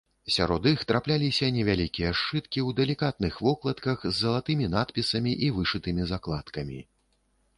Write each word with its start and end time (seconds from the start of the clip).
Сярод 0.35 0.63
іх 0.69 0.79
трапляліся 0.91 1.49
невялікія 1.57 2.13
сшыткі 2.21 2.59
ў 2.67 2.79
далікатных 2.79 3.37
вокладках 3.47 3.99
з 4.07 4.13
залатымі 4.21 4.69
надпісамі 4.77 5.37
і 5.49 5.53
вышытымі 5.59 6.03
закладкамі. 6.13 6.79